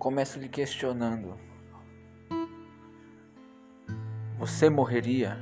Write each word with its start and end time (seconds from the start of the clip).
começo 0.00 0.38
lhe 0.38 0.48
questionando: 0.48 1.38
Você 4.38 4.70
morreria 4.70 5.38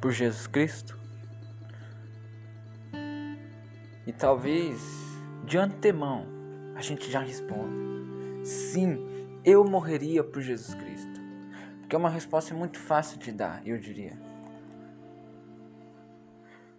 por 0.00 0.10
Jesus 0.10 0.48
Cristo? 0.48 0.98
E 4.04 4.12
talvez 4.12 4.82
de 5.46 5.56
antemão 5.56 6.26
a 6.74 6.80
gente 6.82 7.08
já 7.08 7.20
responda: 7.20 7.72
Sim, 8.42 8.98
eu 9.44 9.64
morreria 9.64 10.24
por 10.24 10.42
Jesus 10.42 10.74
Cristo. 10.74 11.20
Porque 11.78 11.94
é 11.94 11.98
uma 11.98 12.10
resposta 12.10 12.52
muito 12.52 12.78
fácil 12.80 13.20
de 13.20 13.30
dar, 13.30 13.64
eu 13.64 13.78
diria. 13.78 14.18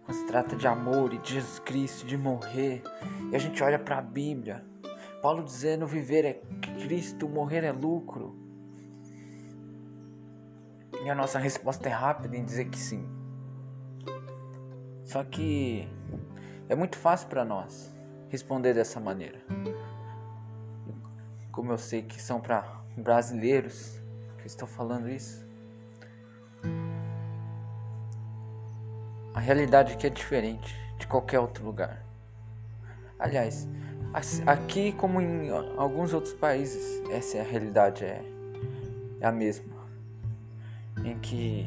Quando 0.04 0.18
se 0.18 0.26
trata 0.26 0.54
de 0.54 0.66
amor 0.68 1.14
e 1.14 1.18
de 1.18 1.34
Jesus 1.34 1.58
Cristo, 1.58 2.06
de 2.06 2.18
morrer, 2.18 2.82
e 3.32 3.34
a 3.34 3.38
gente 3.38 3.62
olha 3.62 3.78
para 3.78 3.98
a 3.98 4.02
Bíblia, 4.02 4.62
Paulo 5.26 5.42
dizendo: 5.42 5.88
viver 5.88 6.24
é 6.24 6.34
Cristo, 6.84 7.28
morrer 7.28 7.64
é 7.64 7.72
lucro. 7.72 8.32
E 11.02 11.10
a 11.10 11.16
nossa 11.16 11.36
resposta 11.36 11.88
é 11.88 11.92
rápida 11.92 12.36
em 12.36 12.44
dizer 12.44 12.66
que 12.66 12.78
sim. 12.78 13.04
Só 15.02 15.24
que 15.24 15.88
é 16.68 16.76
muito 16.76 16.96
fácil 16.96 17.26
para 17.26 17.44
nós 17.44 17.92
responder 18.28 18.72
dessa 18.72 19.00
maneira. 19.00 19.40
Como 21.50 21.72
eu 21.72 21.78
sei 21.78 22.02
que 22.02 22.22
são 22.22 22.40
para 22.40 22.80
brasileiros 22.96 24.00
que 24.38 24.46
estou 24.46 24.68
falando 24.68 25.08
isso, 25.08 25.44
A 29.34 29.40
realidade 29.40 29.92
aqui 29.92 30.06
é 30.06 30.10
diferente 30.10 30.74
de 30.98 31.06
qualquer 31.06 31.38
outro 31.38 31.62
lugar. 31.62 32.02
Aliás, 33.18 33.68
aqui 34.46 34.92
como 34.92 35.20
em 35.20 35.50
alguns 35.76 36.14
outros 36.14 36.32
países, 36.32 37.02
essa 37.10 37.36
é 37.36 37.40
a 37.42 37.44
realidade 37.44 38.04
é, 38.04 38.22
é 39.20 39.26
a 39.26 39.32
mesma. 39.32 39.76
Em 41.04 41.18
que 41.18 41.66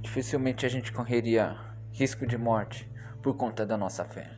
dificilmente 0.00 0.64
a 0.64 0.68
gente 0.70 0.90
correria 0.90 1.54
risco 1.92 2.26
de 2.26 2.38
morte 2.38 2.90
por 3.22 3.36
conta 3.36 3.66
da 3.66 3.76
nossa 3.76 4.04
fé. 4.04 4.30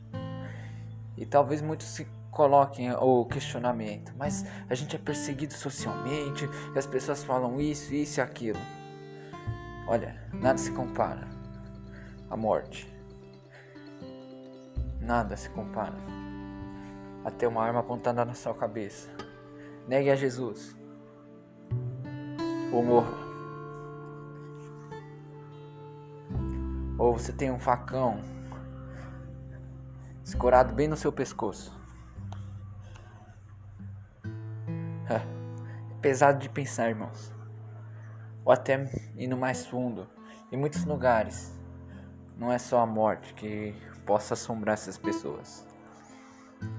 E 1.17 1.25
talvez 1.25 1.63
muitos 1.63 1.87
se 1.87 2.09
coloquem 2.33 2.93
o 2.93 3.25
questionamento, 3.25 4.13
mas 4.17 4.45
a 4.69 4.75
gente 4.75 4.97
é 4.97 4.99
perseguido 4.99 5.55
socialmente, 5.55 6.49
e 6.75 6.79
as 6.79 6.87
pessoas 6.87 7.23
falam 7.23 7.61
isso, 7.61 7.95
isso 7.95 8.19
e 8.19 8.23
aquilo. 8.23 8.59
Olha, 9.87 10.17
nada 10.33 10.59
se 10.59 10.73
compara 10.73 11.29
a 12.29 12.37
morte. 12.37 12.93
Nada 15.01 15.37
se 15.37 15.49
compara 15.51 15.97
a 17.25 17.31
ter 17.31 17.47
uma 17.47 17.63
arma 17.63 17.81
apontada 17.81 18.25
na 18.25 18.35
sua 18.35 18.55
cabeça. 18.55 19.11
Negue 19.87 20.11
a 20.11 20.17
Jesus 20.17 20.77
ou 22.73 22.83
morra. 22.83 23.12
Ou 26.99 27.17
você 27.17 27.33
tem 27.33 27.51
um 27.51 27.59
facão 27.59 28.21
escorado 30.25 30.75
bem 30.75 30.87
no 30.87 30.97
seu 30.97 31.12
pescoço. 31.12 31.75
É 35.09 35.41
pesado 36.01 36.39
de 36.39 36.49
pensar, 36.49 36.89
irmãos. 36.89 37.33
Ou 38.45 38.53
até 38.53 38.91
indo 39.17 39.37
mais 39.37 39.67
fundo. 39.67 40.09
Em 40.53 40.57
muitos 40.57 40.84
lugares 40.84 41.55
não 42.37 42.51
é 42.51 42.59
só 42.59 42.81
a 42.81 42.87
morte 42.87 43.34
que 43.34 43.75
possa 44.07 44.34
assombrar 44.34 44.75
essas 44.75 44.97
pessoas, 44.97 45.67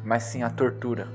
mas 0.03 0.23
sim 0.23 0.43
a 0.43 0.49
tortura. 0.49 1.07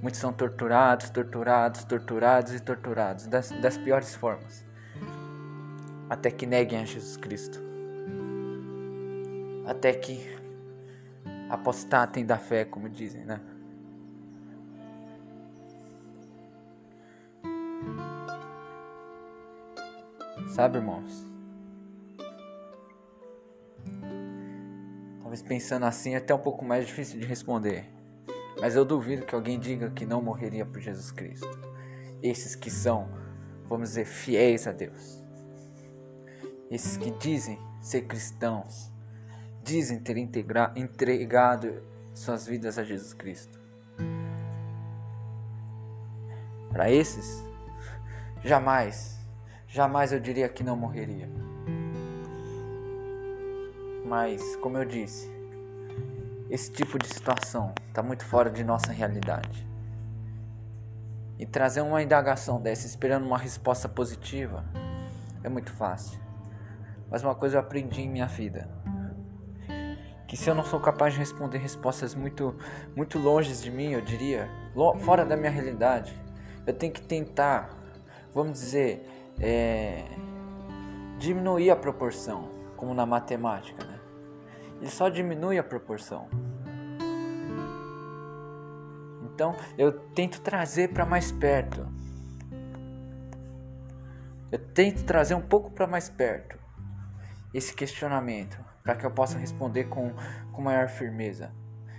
Muitos 0.00 0.20
são 0.20 0.32
torturados, 0.32 1.10
torturados, 1.10 1.84
torturados 1.84 2.54
e 2.54 2.60
torturados 2.60 3.26
das, 3.26 3.50
das 3.60 3.76
piores 3.76 4.14
formas, 4.14 4.64
até 6.08 6.30
que 6.30 6.46
neguem 6.46 6.80
a 6.80 6.84
Jesus 6.84 7.16
Cristo, 7.16 7.60
até 9.66 9.92
que 9.92 10.36
apostatem 11.50 12.24
da 12.24 12.38
fé, 12.38 12.64
como 12.64 12.88
dizem, 12.88 13.24
né? 13.24 13.40
Sabe, 20.48 20.78
irmãos? 20.78 21.37
Talvez 25.38 25.42
pensando 25.42 25.84
assim 25.84 26.14
é 26.14 26.16
até 26.16 26.34
um 26.34 26.38
pouco 26.38 26.64
mais 26.64 26.86
difícil 26.86 27.20
de 27.20 27.26
responder. 27.26 27.88
Mas 28.60 28.74
eu 28.74 28.84
duvido 28.84 29.24
que 29.24 29.34
alguém 29.34 29.58
diga 29.58 29.90
que 29.90 30.04
não 30.04 30.20
morreria 30.20 30.66
por 30.66 30.80
Jesus 30.80 31.12
Cristo. 31.12 31.48
Esses 32.22 32.56
que 32.56 32.70
são, 32.70 33.08
vamos 33.68 33.90
dizer, 33.90 34.04
fiéis 34.04 34.66
a 34.66 34.72
Deus. 34.72 35.22
Esses 36.70 36.96
que 36.96 37.10
dizem 37.10 37.58
ser 37.80 38.02
cristãos, 38.02 38.90
dizem 39.62 40.00
ter 40.00 40.16
entregado 40.16 41.82
suas 42.12 42.46
vidas 42.46 42.78
a 42.78 42.84
Jesus 42.84 43.14
Cristo. 43.14 43.60
Para 46.70 46.90
esses, 46.90 47.44
jamais, 48.42 49.18
jamais 49.68 50.12
eu 50.12 50.18
diria 50.18 50.48
que 50.48 50.64
não 50.64 50.76
morreria. 50.76 51.28
Mas, 54.08 54.56
como 54.56 54.78
eu 54.78 54.86
disse, 54.86 55.30
esse 56.48 56.72
tipo 56.72 56.98
de 56.98 57.06
situação 57.06 57.74
está 57.88 58.02
muito 58.02 58.24
fora 58.24 58.48
de 58.48 58.64
nossa 58.64 58.90
realidade. 58.90 59.68
E 61.38 61.44
trazer 61.44 61.82
uma 61.82 62.02
indagação 62.02 62.58
dessa 62.58 62.86
esperando 62.86 63.26
uma 63.26 63.36
resposta 63.36 63.86
positiva 63.86 64.64
é 65.44 65.48
muito 65.50 65.70
fácil. 65.70 66.18
Mas 67.10 67.22
uma 67.22 67.34
coisa 67.34 67.56
eu 67.56 67.60
aprendi 67.60 68.00
em 68.00 68.08
minha 68.08 68.26
vida: 68.26 68.66
que 70.26 70.38
se 70.38 70.48
eu 70.48 70.54
não 70.54 70.64
sou 70.64 70.80
capaz 70.80 71.12
de 71.12 71.18
responder 71.18 71.58
respostas 71.58 72.14
muito, 72.14 72.56
muito 72.96 73.18
longe 73.18 73.52
de 73.62 73.70
mim, 73.70 73.92
eu 73.92 74.00
diria, 74.00 74.48
fora 75.00 75.22
da 75.22 75.36
minha 75.36 75.50
realidade, 75.50 76.18
eu 76.66 76.72
tenho 76.72 76.94
que 76.94 77.02
tentar, 77.02 77.68
vamos 78.32 78.58
dizer, 78.58 79.06
é, 79.38 80.06
diminuir 81.18 81.70
a 81.70 81.76
proporção, 81.76 82.48
como 82.74 82.94
na 82.94 83.04
matemática, 83.04 83.84
né? 83.84 83.97
Ele 84.80 84.90
só 84.90 85.08
diminui 85.08 85.58
a 85.58 85.62
proporção. 85.62 86.28
Então 89.22 89.54
eu 89.76 89.92
tento 89.92 90.40
trazer 90.40 90.88
para 90.88 91.06
mais 91.06 91.30
perto. 91.30 91.86
Eu 94.50 94.58
tento 94.58 95.04
trazer 95.04 95.34
um 95.34 95.42
pouco 95.42 95.70
para 95.70 95.86
mais 95.86 96.08
perto 96.08 96.58
esse 97.52 97.74
questionamento, 97.74 98.58
para 98.82 98.96
que 98.96 99.04
eu 99.04 99.10
possa 99.10 99.38
responder 99.38 99.84
com, 99.84 100.12
com 100.52 100.62
maior 100.62 100.88
firmeza. 100.88 101.52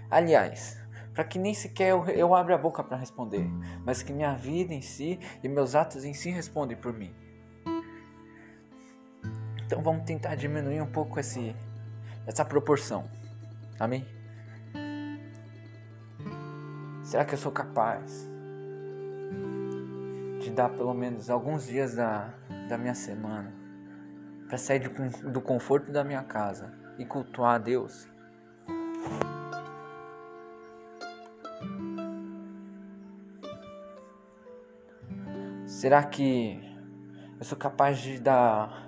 Aliás, 0.10 0.80
para 1.14 1.24
que 1.24 1.38
nem 1.38 1.54
sequer 1.54 1.90
eu, 1.90 2.06
eu 2.06 2.36
abra 2.36 2.56
a 2.56 2.58
boca 2.58 2.84
para 2.84 2.98
responder, 2.98 3.46
mas 3.86 4.02
que 4.02 4.14
minha 4.14 4.34
vida 4.36 4.74
em 4.74 4.82
si 4.82 5.20
e 5.44 5.50
meus 5.50 5.76
atos 5.76 6.04
em 6.04 6.14
si 6.14 6.30
respondem 6.30 6.78
por 6.78 6.94
mim. 6.94 7.14
Então 9.66 9.84
vamos 9.84 10.04
tentar 10.04 10.36
diminuir 10.36 10.82
um 10.82 10.92
pouco 10.92 11.20
esse, 11.20 11.56
essa 12.30 12.46
proporção. 12.46 13.10
Amém? 13.80 14.06
Será 17.04 17.26
que 17.26 17.34
eu 17.34 17.38
sou 17.40 17.52
capaz 17.52 18.30
de 20.40 20.52
dar 20.52 20.70
pelo 20.70 20.94
menos 20.94 21.28
alguns 21.32 21.66
dias 21.66 21.96
da, 21.96 22.32
da 22.70 22.78
minha 22.78 22.94
semana 22.94 23.52
para 24.48 24.60
sair 24.60 24.78
do, 24.78 25.32
do 25.32 25.42
conforto 25.42 25.92
da 25.92 26.04
minha 26.04 26.22
casa 26.24 26.72
e 27.00 27.06
cultuar 27.06 27.56
a 27.56 27.58
Deus? 27.58 28.08
Será 35.66 36.04
que 36.04 36.62
eu 37.40 37.44
sou 37.44 37.58
capaz 37.58 37.98
de 37.98 38.20
dar 38.20 38.88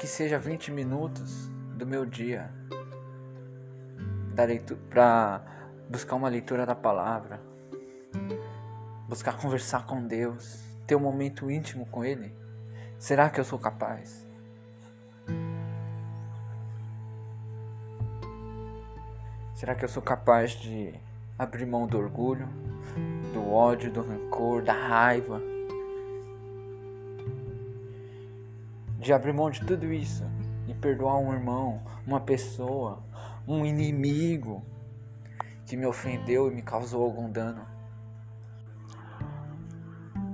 que 0.00 0.06
seja 0.08 0.36
20 0.36 0.72
minutos 0.72 1.53
do 1.74 1.86
meu 1.86 2.06
dia 2.06 2.50
para 4.90 5.42
buscar 5.88 6.16
uma 6.16 6.28
leitura 6.28 6.66
da 6.66 6.74
palavra, 6.74 7.40
buscar 9.08 9.36
conversar 9.36 9.86
com 9.86 10.04
Deus, 10.04 10.60
ter 10.86 10.96
um 10.96 11.00
momento 11.00 11.50
íntimo 11.50 11.86
com 11.86 12.04
Ele? 12.04 12.34
Será 12.98 13.28
que 13.30 13.38
eu 13.38 13.44
sou 13.44 13.58
capaz? 13.58 14.26
Será 19.54 19.74
que 19.74 19.84
eu 19.84 19.88
sou 19.88 20.02
capaz 20.02 20.52
de 20.52 20.94
abrir 21.38 21.64
mão 21.64 21.86
do 21.86 21.96
orgulho, 21.96 22.48
do 23.32 23.48
ódio, 23.52 23.90
do 23.90 24.02
rancor, 24.02 24.62
da 24.62 24.72
raiva? 24.72 25.40
De 28.98 29.12
abrir 29.12 29.32
mão 29.32 29.50
de 29.50 29.64
tudo 29.64 29.92
isso 29.92 30.24
e 30.66 30.74
perdoar 30.74 31.18
um 31.18 31.32
irmão, 31.32 31.82
uma 32.06 32.20
pessoa, 32.20 33.02
um 33.46 33.64
inimigo 33.64 34.64
que 35.66 35.76
me 35.76 35.86
ofendeu 35.86 36.50
e 36.50 36.54
me 36.54 36.62
causou 36.62 37.02
algum 37.02 37.30
dano. 37.30 37.66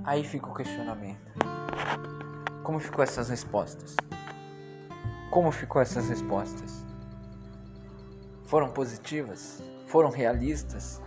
Aí 0.03 0.23
fica 0.23 0.47
o 0.47 0.53
questionamento. 0.53 1.31
Como 2.63 2.79
ficou 2.79 3.03
essas 3.03 3.29
respostas? 3.29 3.95
Como 5.29 5.51
ficou 5.51 5.81
essas 5.81 6.09
respostas? 6.09 6.85
Foram 8.45 8.69
positivas? 8.69 9.63
Foram 9.87 10.09
realistas? 10.09 11.01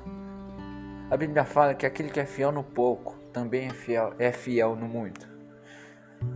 A 1.11 1.17
Bíblia 1.17 1.45
fala 1.45 1.75
que 1.75 1.85
aquele 1.85 2.11
que 2.11 2.21
é 2.21 2.25
fiel 2.25 2.51
no 2.51 2.65
pouco 2.65 3.17
também 3.33 3.67
é 3.67 3.71
fiel, 3.71 4.15
é 4.19 4.33
fiel 4.33 4.75
no 4.77 4.89
muito. 4.89 5.29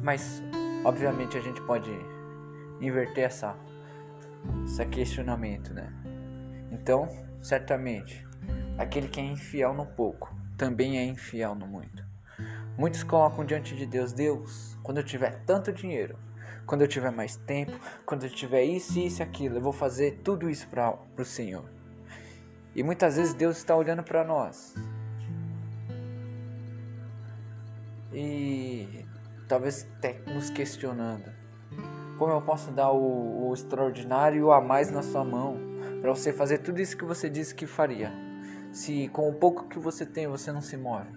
Mas, 0.03 0.43
obviamente, 0.85 1.39
a 1.39 1.41
gente 1.41 1.61
pode 1.63 1.91
inverter 2.81 3.25
essa, 3.25 3.57
esse 4.65 4.85
questionamento, 4.87 5.73
né? 5.73 5.93
Então, 6.71 7.09
certamente, 7.43 8.27
aquele 8.77 9.09
que 9.09 9.21
é 9.21 9.25
infiel 9.25 9.75
no 9.75 9.87
pouco 9.87 10.35
também 10.57 10.99
é 10.99 11.05
infiel 11.05 11.55
no 11.55 11.67
muito. 11.67 12.05
Muitos 12.77 13.03
colocam 13.03 13.45
diante 13.45 13.75
de 13.75 13.87
Deus: 13.87 14.13
Deus, 14.13 14.79
quando 14.83 14.99
eu 14.99 15.05
tiver 15.05 15.43
tanto 15.45 15.73
dinheiro, 15.73 16.19
quando 16.67 16.83
eu 16.83 16.89
tiver 16.89 17.11
mais 17.11 17.37
tempo, 17.37 17.73
quando 18.05 18.25
eu 18.25 18.31
tiver 18.31 18.63
isso, 18.65 18.99
isso 18.99 19.23
aquilo, 19.23 19.57
eu 19.57 19.63
vou 19.63 19.73
fazer 19.73 20.21
tudo 20.23 20.51
isso 20.51 20.69
para 20.69 20.99
o 21.17 21.25
Senhor. 21.25 21.65
E 22.75 22.83
muitas 22.83 23.17
vezes 23.17 23.35
Deus 23.35 23.57
está 23.57 23.75
olhando 23.75 24.03
para 24.03 24.23
nós. 24.23 24.75
E 28.13 29.05
talvez 29.49 29.89
até 29.97 30.21
nos 30.27 30.51
questionando: 30.51 31.33
como 32.19 32.33
eu 32.33 32.43
posso 32.43 32.73
dar 32.73 32.91
o, 32.91 33.49
o 33.49 33.55
extraordinário 33.55 34.51
a 34.51 34.61
mais 34.61 34.91
na 34.91 35.03
sua 35.03 35.25
mão 35.25 35.57
para 36.01 36.11
você 36.11 36.33
fazer 36.33 36.59
tudo 36.59 36.81
isso 36.81 36.97
que 36.97 37.05
você 37.05 37.31
disse 37.31 37.55
que 37.55 37.67
faria? 37.67 38.13
Se 38.73 39.09
com 39.09 39.29
o 39.29 39.35
pouco 39.35 39.69
que 39.69 39.79
você 39.79 40.05
tem 40.05 40.27
você 40.27 40.51
não 40.51 40.61
se 40.61 40.77
move. 40.77 41.09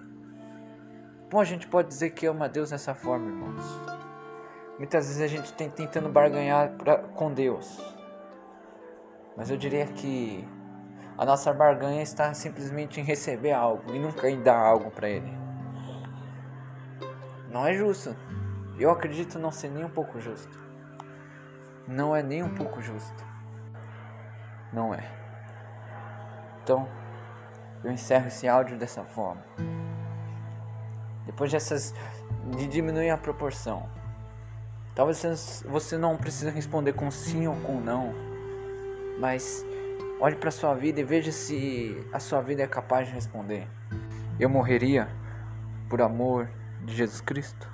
Bom, 1.29 1.39
a 1.39 1.45
gente 1.45 1.67
pode 1.67 1.87
dizer 1.87 2.11
que 2.11 2.25
ama 2.25 2.47
Deus 2.47 2.69
dessa 2.69 2.93
forma, 2.93 3.27
irmãos. 3.27 3.63
Muitas 4.77 5.07
vezes 5.07 5.21
a 5.21 5.27
gente 5.27 5.53
tem 5.53 5.69
tentando 5.69 6.09
barganhar 6.09 6.71
pra, 6.73 6.97
com 6.97 7.33
Deus. 7.33 7.79
Mas 9.35 9.49
eu 9.49 9.57
diria 9.57 9.85
que 9.85 10.47
a 11.17 11.25
nossa 11.25 11.53
barganha 11.53 12.01
está 12.01 12.33
simplesmente 12.33 12.99
em 12.99 13.03
receber 13.03 13.53
algo 13.53 13.93
e 13.93 13.99
nunca 13.99 14.29
em 14.29 14.41
dar 14.41 14.57
algo 14.57 14.91
para 14.91 15.09
Ele. 15.09 15.31
Não 17.49 17.65
é 17.65 17.73
justo. 17.73 18.15
Eu 18.77 18.91
acredito 18.91 19.39
não 19.39 19.51
ser 19.51 19.69
nem 19.69 19.85
um 19.85 19.89
pouco 19.89 20.19
justo. 20.19 20.60
Não 21.87 22.15
é 22.15 22.23
nem 22.23 22.43
um 22.43 22.53
pouco 22.53 22.81
justo. 22.81 23.25
Não 24.71 24.93
é. 24.93 25.03
Então, 26.63 26.87
eu 27.83 27.91
encerro 27.91 28.27
esse 28.27 28.47
áudio 28.47 28.77
dessa 28.77 29.03
forma. 29.03 29.41
Depois 31.25 31.51
dessas. 31.51 31.93
de 32.55 32.67
diminuir 32.67 33.09
a 33.09 33.17
proporção. 33.17 33.89
Talvez 34.95 35.63
você 35.67 35.97
não 35.97 36.17
precise 36.17 36.49
responder 36.49 36.93
com 36.93 37.09
sim 37.09 37.47
ou 37.47 37.55
com 37.55 37.79
não. 37.79 38.13
Mas 39.19 39.65
Olhe 40.23 40.35
para 40.35 40.51
sua 40.51 40.75
vida 40.75 40.99
e 40.99 41.03
veja 41.03 41.31
se 41.31 41.97
a 42.13 42.19
sua 42.19 42.41
vida 42.41 42.61
é 42.61 42.67
capaz 42.67 43.07
de 43.07 43.13
responder. 43.15 43.67
Eu 44.39 44.47
morreria 44.51 45.09
por 45.89 45.99
amor 45.99 46.47
de 46.85 46.95
Jesus 46.95 47.19
Cristo? 47.21 47.67